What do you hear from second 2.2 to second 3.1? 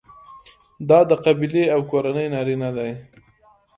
نارینه دي.